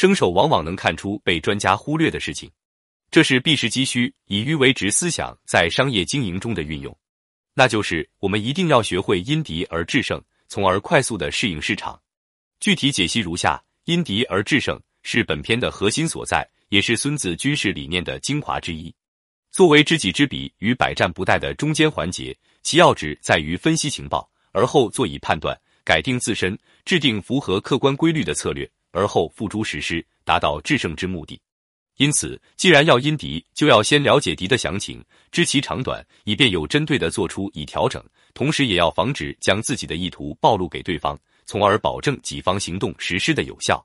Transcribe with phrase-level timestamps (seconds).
[0.00, 2.50] 生手往往能看出被专家忽略的事情。
[3.10, 6.96] 这是避实击虚、以迂为直思想在商业经营中的运用，
[7.52, 10.18] 那就是我们一定要学会因敌而制胜，
[10.48, 12.00] 从而快速的适应市场。
[12.60, 18.90] 具体解析如下：因敌而制胜是本篇的核心所在，也是孙子军事理念的精华之一。
[19.50, 25.54] 作为知己知彼与百战不殆的中间环节，其要旨在于分析情报，而后做以判断，
[25.84, 31.40] 改定自身，制定符合客观规律的策略，而后付诸实施，达到制胜之目的。
[31.96, 43.84] 因此，既然要因敌，就要先了解敌的详情，知其长短，以便有针对的做出以调整；同时，也要防止将自己的意图暴露给对方，从而保证己方行动实施的有效。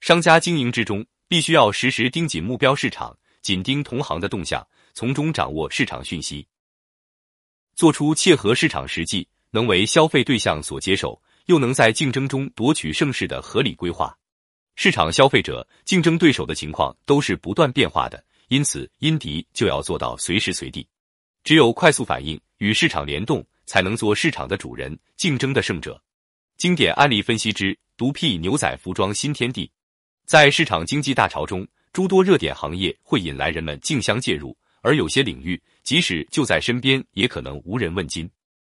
[0.00, 6.46] 商家经营之中，必须要时时盯紧目标市场，紧盯同行的动向，从中掌握市场讯息，
[7.74, 14.16] 做出切合市场实际、能为消费对象所接受，又能在竞争中夺取胜势的合理规划。
[14.80, 20.86] 市场、消费者、竞争对手的情况都是不断变化的，因此因敌就要做到随时随地。
[21.42, 26.00] 只有快速反应，与市场联动，才能做市场的主人，竞争的胜者。
[26.58, 29.68] 经典案例分析之独辟牛仔服装新天地。
[30.26, 38.30] 在市场经济大潮中，诸多热点行业会引来人们竞相介入，而有些领域即使就在身边，也可能无人问津。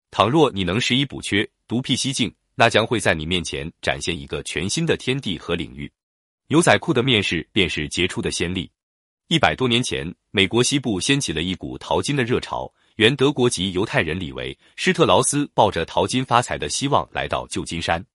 [0.09, 2.33] 倘若你能拾遗补缺，独辟蹊径。
[2.55, 5.91] 那将会在你面前展现一个全新的天地和领域。
[6.47, 8.69] 牛仔裤的面世便是杰出的先例。
[9.27, 12.71] 一百多年前，美国西部掀起了一股淘金的热潮。
[12.97, 18.05] 原德国籍犹太人李维·施特劳斯抱着淘金发财的希望来到旧金山，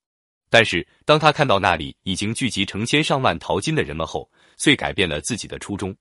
[0.51, 5.97] 但是当他看到那里已经聚集成千上万淘金的人们后，遂改变了自己的初衷，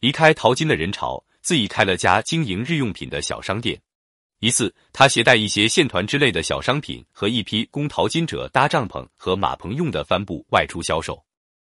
[0.00, 3.80] 离开淘金的人潮，自己开了家经营日用品的小商店。
[4.40, 11.20] 一次，他携带一些线团之类的小商品和一批供淘金者搭帐篷和马棚用的帆布外出销售。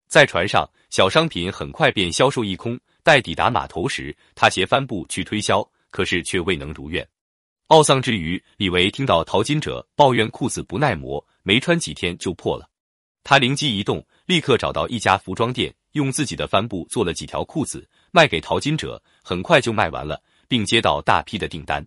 [0.07, 2.77] 在船上，小商品很快便销售一空。
[3.03, 7.07] 待抵达码头时，他携帆布去推销，可是却未能如愿。
[7.69, 12.69] 懊丧之余，李维听到淘金者抱怨裤子不耐磨，没穿几天就破了。
[13.23, 21.85] 他灵机一动，立刻找到一家服装店，用自己的帆布做了几条裤子，卖给淘金者，很快就卖完了，并接到大批的订单。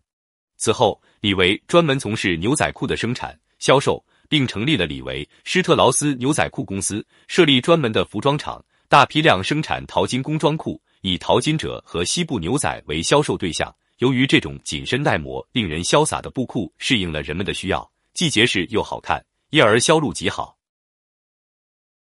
[0.60, 13.74] 此后，李维专门从事牛仔裤的生产、销售，并成立了李维施特劳斯牛仔裤公司，设立专门的服装厂，大批量生产淘金工装裤，以淘金者和西部牛仔为销售对象。
[14.00, 20.58] 由于这种紧身耐磨、令人潇洒的布裤适应了人们的需要，既结实又好看，因而销路极好。